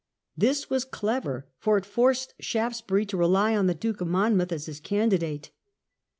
[0.35, 4.51] This was clever, for it forced Shaftesbury to rely on the Duke of Mon mouth
[4.51, 5.51] as his candidate.